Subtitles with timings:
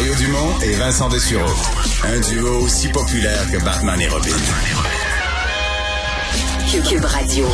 [0.00, 1.52] Mario Dumont et Vincent Dessureau.
[2.04, 4.30] Un duo aussi populaire que Batman et Robin.
[6.88, 7.46] Cube Radio.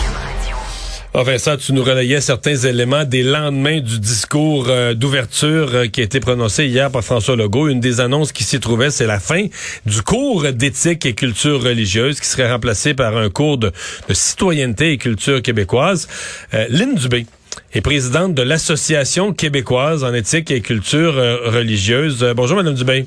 [1.13, 6.03] Ah, Vincent, tu nous relayais certains éléments des lendemains du discours euh, d'ouverture euh, qui
[6.03, 7.67] a été prononcé hier par François Legault.
[7.69, 9.47] Une des annonces qui s'y trouvait, c'est la fin
[9.85, 13.73] du cours d'éthique et culture religieuse qui serait remplacé par un cours de,
[14.11, 16.07] citoyenneté et culture québécoise.
[16.55, 17.27] Euh, Lynn Dubé
[17.73, 22.25] est présidente de l'Association québécoise en éthique et culture religieuse.
[22.37, 23.07] bonjour, Madame Dubé.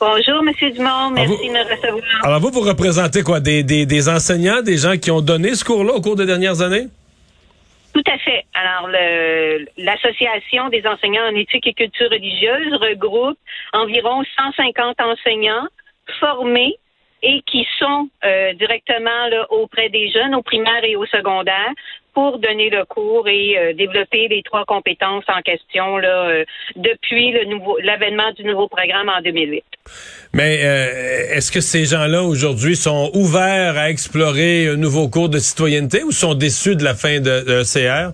[0.00, 1.10] Bonjour, Monsieur Dumont.
[1.12, 2.02] Merci de me recevoir.
[2.24, 3.40] Alors, vous, vous représentez quoi?
[3.40, 6.60] Des, des, des enseignants, des gens qui ont donné ce cours-là au cours des dernières
[6.60, 6.88] années?
[7.94, 8.44] Tout à fait.
[8.54, 8.88] Alors,
[9.78, 13.38] l'Association des enseignants en éthique et culture religieuse regroupe
[13.72, 15.68] environ 150 enseignants
[16.18, 16.76] formés
[17.22, 21.72] et qui sont euh, directement là, auprès des jeunes, au primaire et au secondaire,
[22.14, 26.44] pour donner le cours et euh, développer les trois compétences en question là, euh,
[26.76, 29.64] depuis le nouveau l'avènement du nouveau programme en 2008.
[30.32, 36.02] Mais est-ce que ces gens-là aujourd'hui sont ouverts à explorer un nouveau cours de citoyenneté
[36.02, 38.12] ou sont déçus de la fin de, de CR?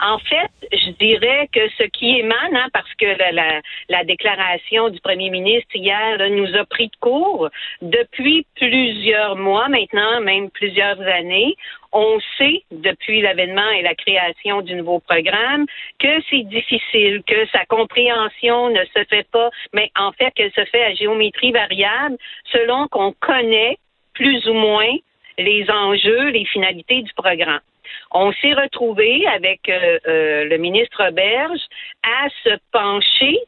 [0.00, 4.98] En fait, je dirais que ce qui émane, hein, parce que la, la, déclaration du
[5.00, 7.50] premier ministre hier nous a pris de court
[7.82, 11.54] depuis plusieurs mois maintenant, même plusieurs années.
[11.92, 15.66] On sait, depuis l'avènement et la création du nouveau programme,
[15.98, 20.64] que c'est difficile, que sa compréhension ne se fait pas, mais en fait qu'elle se
[20.66, 22.16] fait à géométrie variable
[22.52, 23.76] selon qu'on connaît
[24.14, 24.96] plus ou moins
[25.36, 27.60] les enjeux, les finalités du programme.
[28.12, 31.60] On s'est retrouvé avec euh, euh, le ministre Berge
[32.02, 33.38] à se pencher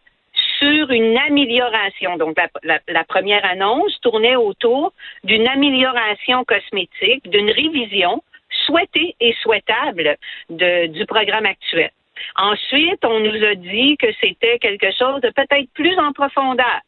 [0.59, 2.17] sur une amélioration.
[2.17, 4.93] Donc, la, première annonce tournait autour
[5.25, 8.23] d'une amélioration cosmétique, d'une révision
[8.67, 10.17] souhaitée et souhaitable
[10.49, 11.91] du programme actuel.
[12.37, 16.81] Ensuite, on nous a dit que c'était quelque chose de peut-être plus en profondeur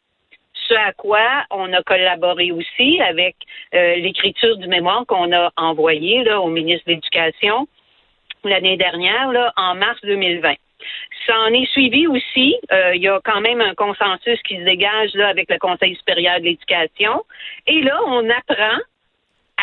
[0.67, 3.35] ce à quoi on a collaboré aussi avec
[3.73, 7.67] euh, l'écriture du mémoire qu'on a envoyé au ministre de l'Éducation
[8.43, 10.53] l'année dernière, en mars 2020.
[11.25, 12.55] Ça en est suivi aussi.
[12.71, 16.39] Euh, il y a quand même un consensus qui se dégage avec le Conseil supérieur
[16.39, 17.23] de l'éducation.
[17.65, 18.77] Et là, on apprend,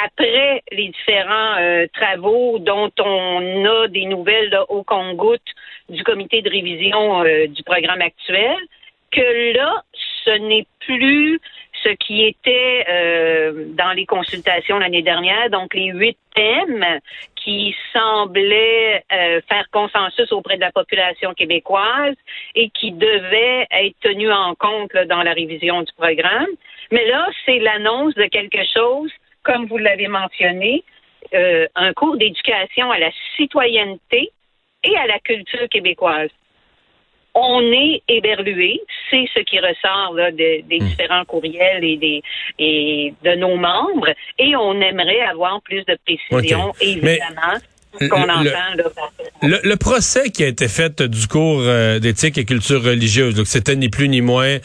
[0.04, 5.40] après les différents euh, travaux dont on a des nouvelles au compte
[5.88, 8.56] du comité de révision du programme actuel,
[9.12, 9.82] que là,
[10.24, 11.40] ce n'est plus
[11.82, 16.84] ce qui était euh, dans les consultations l'année dernière, donc les huit thèmes
[17.34, 22.14] qui semblaient euh, faire consensus auprès de la population québécoise
[22.54, 26.46] et qui devaient être tenus en compte dans la révision du programme.
[26.90, 29.10] Mais là, c'est l'annonce de quelque chose,
[29.42, 30.84] comme vous l'avez mentionné,
[31.34, 34.30] euh, un cours d'éducation à la citoyenneté
[34.84, 36.30] et à la culture québécoise
[37.34, 40.78] on est éberlué, c'est ce qui ressort des hmm.
[40.78, 42.22] différents courriels et des
[42.58, 47.58] et de nos membres, et on aimerait avoir plus de précision, évidemment
[48.00, 53.76] le, procès qui a été fait du cours euh, d'éthique et culture religieuse, donc c'était
[53.76, 54.58] ni plus ni moins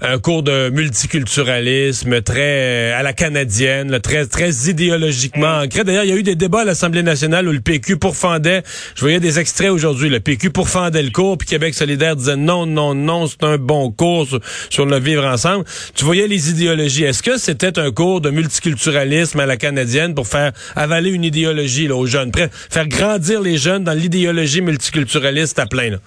[0.00, 5.82] un cours de multiculturalisme très euh, à la canadienne, très très idéologiquement ancré.
[5.82, 8.62] D'ailleurs, il y a eu des débats à l'Assemblée nationale où le PQ pourfendait.
[8.94, 10.08] Je voyais des extraits aujourd'hui.
[10.08, 13.90] Le PQ pourfendait le cours, puis Québec solidaire disait non, non, non, c'est un bon
[13.90, 14.28] cours
[14.70, 15.64] sur, le vivre ensemble.
[15.94, 17.04] Tu voyais les idéologies.
[17.04, 21.88] Est-ce que c'était un cours de multiculturalisme à la canadienne pour faire avaler une idéologie
[21.88, 22.30] là, aux jeunes?
[22.70, 25.98] Faire grandir les jeunes dans l'idéologie multiculturaliste à plein?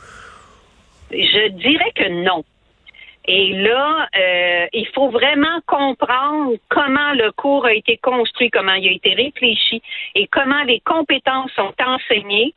[1.11, 2.43] Je dirais que non.
[3.25, 8.87] Et là, euh, il faut vraiment comprendre comment le cours a été construit, comment il
[8.87, 9.81] a été réfléchi
[10.15, 12.53] et comment les compétences sont enseignées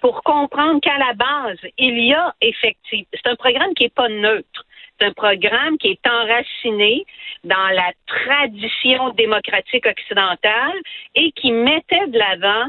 [0.00, 4.08] pour comprendre qu'à la base, il y a effectivement, c'est un programme qui n'est pas
[4.08, 4.64] neutre.
[4.98, 7.04] C'est un programme qui est enraciné
[7.44, 10.76] dans la tradition démocratique occidentale
[11.14, 12.66] et qui mettait de l'avant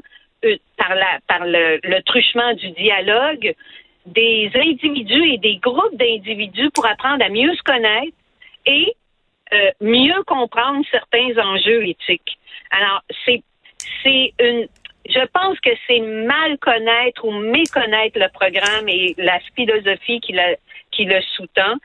[0.78, 3.54] par, la, par le, truchement du dialogue
[4.06, 8.16] des individus et des groupes d'individus pour apprendre à mieux se connaître
[8.66, 8.94] et
[9.54, 12.38] euh, mieux comprendre certains enjeux éthiques.
[12.72, 13.44] Alors, c'est
[14.04, 14.68] c'est une
[15.10, 20.36] je pense que c'est mal connaître ou méconnaître le programme et la philosophie qui,
[20.92, 21.78] qui le sous-tend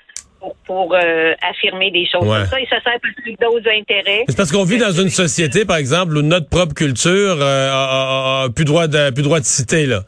[0.67, 4.25] pour, euh, affirmer des choses comme ça et ça sert plus d'autres intérêts.
[4.29, 8.49] C'est parce qu'on vit dans une société, par exemple, où notre propre culture euh, a,
[8.55, 10.03] plus droit de plus droit de citer là.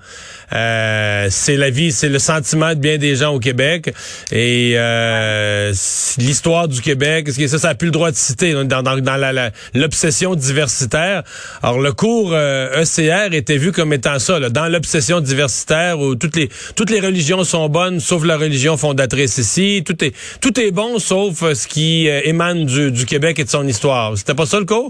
[0.52, 3.92] Euh, c'est la vie, c'est le sentiment de bien des gens au Québec.
[4.30, 5.72] Et euh,
[6.18, 9.00] l'histoire du Québec, est-ce que ça, ça a plus le droit de citer dans, dans,
[9.00, 11.22] dans l'obsession diversitaire.
[11.62, 16.14] Alors, le cours ECR e était vu comme étant ça, là, dans l'obsession diversitaire où
[16.14, 19.82] toutes les toutes les religions sont bonnes, sauf la religion fondatrice ici.
[19.84, 23.66] Tout est tout est bon, sauf ce qui émane du, du Québec et de son
[23.66, 24.16] histoire.
[24.16, 24.82] C'était pas ça le cas?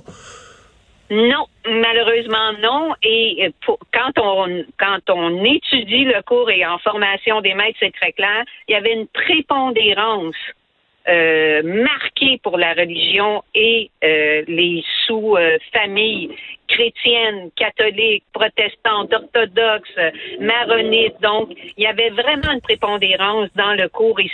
[1.11, 2.95] Non, malheureusement non.
[3.03, 3.53] Et
[3.93, 8.45] quand on quand on étudie le cours et en formation des maîtres, c'est très clair,
[8.69, 10.35] il y avait une prépondérance
[11.09, 16.31] euh, marquée pour la religion et euh, les sous-familles
[16.69, 19.89] chrétiennes, catholiques, protestantes, orthodoxes,
[20.41, 21.15] maronites.
[21.23, 24.31] Donc, il y avait vraiment une prépondérance dans le cours et,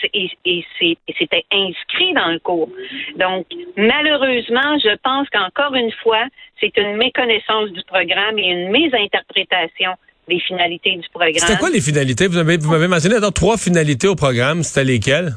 [1.19, 2.71] c'était inscrit dans le cours.
[3.17, 3.47] Donc,
[3.77, 6.25] malheureusement, je pense qu'encore une fois,
[6.59, 9.93] c'est une méconnaissance du programme et une mésinterprétation
[10.29, 11.35] des finalités du programme.
[11.37, 12.29] C'était quoi les finalités?
[12.29, 14.63] Vous m'avez mentionné trois finalités au programme.
[14.63, 15.33] C'était lesquelles?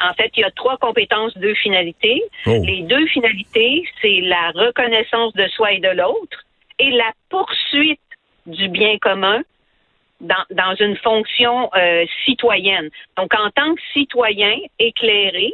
[0.00, 2.22] En fait, il y a trois compétences, deux finalités.
[2.46, 2.62] Oh.
[2.64, 6.44] Les deux finalités, c'est la reconnaissance de soi et de l'autre
[6.78, 8.00] et la poursuite
[8.46, 9.42] du bien commun
[10.20, 12.90] dans, dans une fonction euh, citoyenne.
[13.16, 15.52] Donc, en tant que citoyen éclairé,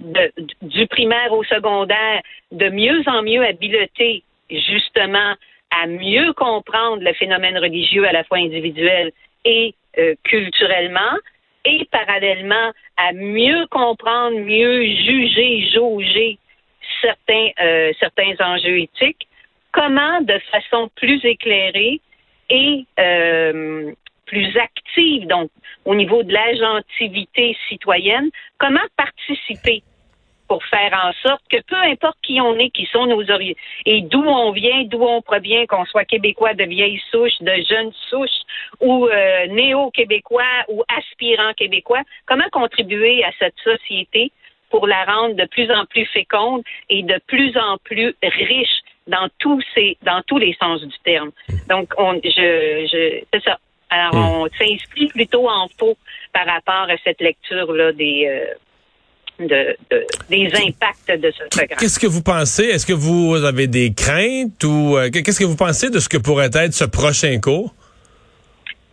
[0.00, 2.20] de, du primaire au secondaire,
[2.52, 5.34] de mieux en mieux habilité justement
[5.70, 9.12] à mieux comprendre le phénomène religieux à la fois individuel
[9.44, 11.16] et euh, culturellement,
[11.66, 16.38] et parallèlement à mieux comprendre, mieux juger, jauger
[17.02, 17.92] certains, euh,
[18.40, 19.26] enjeux éthiques,
[19.72, 22.00] comment de façon plus éclairée
[22.48, 23.92] et euh,
[24.26, 25.50] plus active, donc
[25.84, 29.82] au niveau de l'agentivité citoyenne, comment participer
[30.48, 33.54] pour faire en sorte que peu importe qui on est, qui sont nos origines,
[33.84, 37.92] et d'où on vient, d'où on provient, qu'on soit québécois de vieille souche, de jeune
[38.08, 38.38] souche,
[38.80, 44.32] ou euh, néo-québécois, ou aspirant québécois, comment contribuer à cette société
[44.70, 49.28] pour la rendre de plus en plus féconde et de plus en plus riche dans
[49.38, 51.30] tous ces, dans tous les sens du terme?
[51.68, 53.58] Donc, on, je, je, c'est ça.
[53.88, 54.42] Alors, hmm.
[54.42, 55.96] on s'inscrit plutôt en faux
[56.32, 58.54] par rapport à cette lecture-là des, euh,
[59.38, 59.76] de,
[60.30, 61.78] des impacts de ce programme.
[61.78, 62.64] Qu'est-ce que vous pensez?
[62.64, 66.16] Est-ce que vous avez des craintes ou euh, qu'est-ce que vous pensez de ce que
[66.16, 67.74] pourrait être ce prochain cours?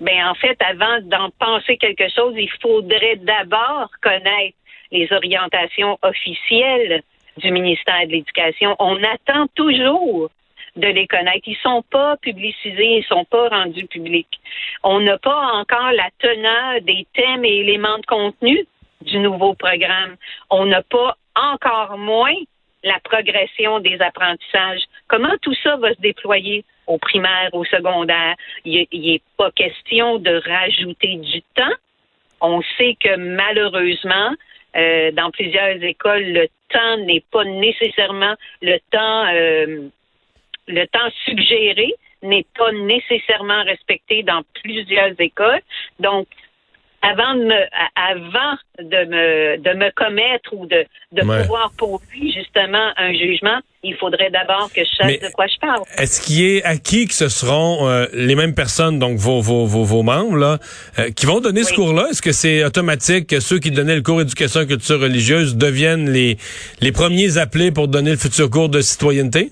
[0.01, 4.57] Ben en fait, avant d'en penser quelque chose, il faudrait d'abord connaître
[4.91, 7.01] les orientations officielles
[7.37, 8.75] du ministère de l'Éducation.
[8.79, 10.29] On attend toujours
[10.75, 11.47] de les connaître.
[11.47, 14.39] Ils sont pas publicisés, ils sont pas rendus publics.
[14.83, 18.65] On n'a pas encore la teneur des thèmes et éléments de contenu
[19.03, 20.15] du nouveau programme.
[20.49, 22.35] On n'a pas encore moins
[22.83, 24.81] la progression des apprentissages.
[25.07, 28.35] Comment tout ça va se déployer au primaire, au secondaire?
[28.65, 31.75] Il n'est pas question de rajouter du temps.
[32.41, 34.31] On sait que malheureusement,
[34.75, 39.87] euh, dans plusieurs écoles, le temps n'est pas nécessairement le temps, euh,
[40.67, 45.61] le temps suggéré n'est pas nécessairement respecté dans plusieurs écoles.
[45.99, 46.27] Donc,
[47.03, 47.61] avant de me,
[47.95, 53.59] avant de me, de me commettre ou de, de pouvoir pour lui justement un jugement,
[53.83, 55.81] il faudrait d'abord que je sache de quoi je parle.
[55.97, 59.83] Est-ce qu'il est acquis que ce seront euh, les mêmes personnes, donc vos, vos, vos,
[59.83, 60.59] vos membres, là,
[60.97, 62.07] euh, qui vont donner ce cours-là?
[62.11, 66.09] Est-ce que c'est automatique que ceux qui donnaient le cours éducation et culture religieuse deviennent
[66.09, 66.37] les,
[66.79, 69.51] les premiers appelés pour donner le futur cours de citoyenneté?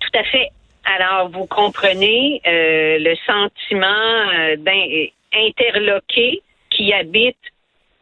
[0.00, 0.50] Tout à fait.
[0.84, 7.36] Alors, vous comprenez euh, le sentiment d'un interloqués qui habitent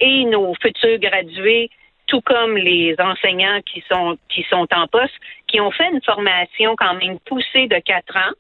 [0.01, 1.71] et nos futurs gradués,
[2.07, 5.15] tout comme les enseignants qui sont qui sont en poste,
[5.49, 8.35] qui ont fait une formation quand même poussée de quatre ans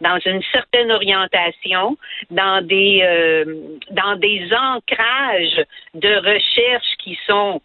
[0.00, 1.96] dans une certaine orientation,
[2.30, 3.44] dans des euh,
[3.90, 5.64] dans des ancrages
[5.94, 7.60] de recherche qui sont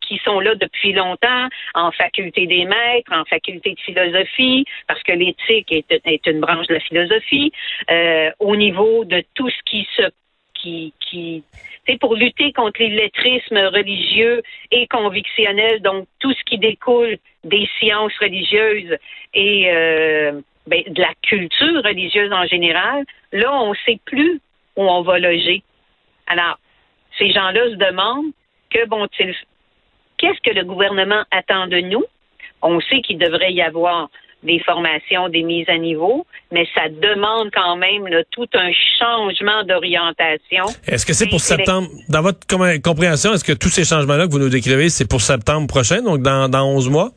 [0.00, 5.12] qui sont là depuis longtemps en faculté des maîtres, en faculté de philosophie, parce que
[5.12, 7.52] l'éthique est, une branche de la philosophie,
[7.90, 10.02] euh, au niveau de tout ce qui se
[10.54, 11.44] qui, qui
[11.96, 18.96] pour lutter contre l'illettrisme religieux et convictionnel, donc tout ce qui découle des sciences religieuses
[19.32, 24.40] et euh, ben, de la culture religieuse en général, là, on ne sait plus
[24.76, 25.62] où on va loger.
[26.26, 26.58] Alors,
[27.18, 28.32] ces gens-là se demandent
[28.70, 29.34] que vont-ils
[30.18, 32.04] Qu'est-ce que le gouvernement attend de nous?
[32.60, 34.08] On sait qu'il devrait y avoir
[34.42, 40.64] des formations, des mises à niveau, mais ça demande quand même tout un changement d'orientation.
[40.86, 42.46] Est-ce que c'est pour septembre, dans votre
[42.82, 46.22] compréhension, est-ce que tous ces changements-là que vous nous décrivez, c'est pour septembre prochain, donc
[46.22, 47.10] dans, dans 11 mois?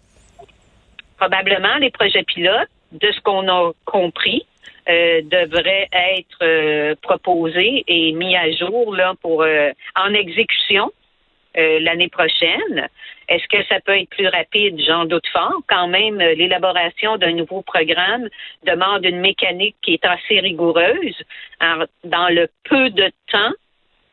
[1.17, 4.45] Probablement, les projets pilotes, de ce qu'on a compris,
[4.89, 9.45] euh, devrait être proposé et mis à jour là pour
[9.95, 10.91] en exécution
[11.55, 12.87] l'année prochaine.
[13.27, 14.79] Est-ce que ça peut être plus rapide?
[14.85, 15.61] J'en doute fort.
[15.67, 18.27] Quand même, l'élaboration d'un nouveau programme
[18.65, 21.21] demande une mécanique qui est assez rigoureuse.
[21.59, 23.53] dans le peu de temps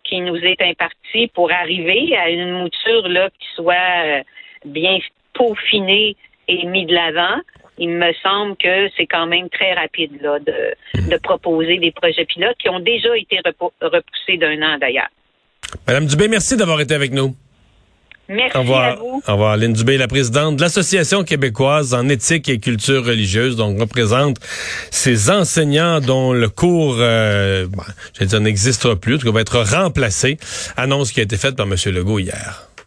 [0.04, 4.22] qui nous est imparti pour arriver à une mouture là qui soit
[4.64, 4.98] bien
[5.34, 6.16] peaufinée
[6.48, 7.40] et mis de l'avant,
[7.78, 12.56] il me semble que c'est quand même très rapide là, de, proposer des projets pilotes
[12.58, 13.40] qui ont déjà été
[13.80, 15.10] repoussés d'un an d'ailleurs.
[15.86, 17.34] Madame Dubé, merci d'avoir été avec nous.
[18.28, 18.84] Merci Au revoir.
[18.84, 19.22] à vous.
[19.26, 19.56] Au revoir.
[19.56, 24.36] Lynn Dubé, la présidente de l'Association québécoise en éthique et culture religieuse, donc représente
[24.90, 27.66] ces enseignants dont le cours, euh,
[28.20, 30.36] dire, n'existera plus, qui va être remplacé.
[30.76, 31.74] Annonce qui a été faite par M.
[31.86, 32.68] Legault hier.